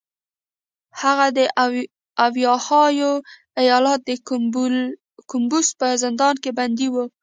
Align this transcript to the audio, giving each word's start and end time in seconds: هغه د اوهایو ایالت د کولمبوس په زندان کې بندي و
هغه 1.01 1.27
د 1.37 1.39
اوهایو 2.55 3.11
ایالت 3.61 3.99
د 4.05 4.11
کولمبوس 5.29 5.67
په 5.79 5.87
زندان 6.03 6.35
کې 6.43 6.51
بندي 6.59 6.87
و 6.91 6.95